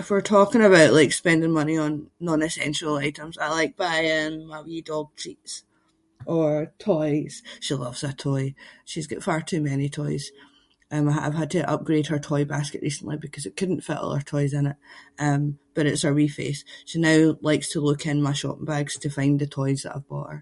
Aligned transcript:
If 0.00 0.06
we’re 0.10 0.24
talking 0.36 0.64
about 0.68 0.96
like 0.98 1.12
spending 1.20 1.52
money 1.58 1.76
on 1.84 1.92
non-essential 2.28 2.94
items 3.08 3.38
I 3.44 3.46
like 3.48 3.76
buying 3.82 4.32
my 4.50 4.60
wee 4.66 4.82
dog 4.92 5.06
treats 5.20 5.52
or 6.34 6.50
toys- 6.90 7.40
she 7.64 7.74
loves 7.76 8.02
a 8.10 8.12
toy. 8.28 8.44
She’s 8.90 9.10
got 9.10 9.26
far 9.28 9.40
too 9.50 9.60
many 9.70 9.88
toys 10.00 10.24
and 10.92 11.00
we- 11.06 11.20
I’ve 11.24 11.40
had 11.40 11.52
to 11.52 11.72
upgrade 11.74 12.08
her 12.10 12.20
toy 12.30 12.42
basket 12.54 12.86
recently 12.88 13.16
because 13.24 13.44
it 13.46 13.58
couldn’t 13.58 13.86
fit 13.86 14.00
all 14.02 14.16
her 14.16 14.30
toys 14.34 14.52
in 14.58 14.66
it. 14.72 14.78
Um, 15.26 15.42
but 15.74 15.86
it’s 15.88 16.04
her 16.06 16.16
wee 16.18 16.36
face. 16.40 16.60
She 16.88 16.96
now 17.08 17.18
likes 17.50 17.68
to 17.70 17.84
look 17.86 18.02
in 18.10 18.26
my 18.26 18.34
shopping 18.40 18.68
bags 18.72 18.94
to 19.02 19.16
find 19.16 19.34
the 19.36 19.54
toys 19.58 19.80
that 19.82 19.94
I’ve 19.96 20.10
bought 20.12 20.30
her. 20.32 20.40